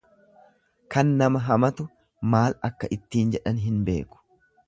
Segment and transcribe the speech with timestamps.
[0.95, 1.85] Kan nama hamatu,
[2.35, 4.23] maal akka ittiin jedhan hin beeku.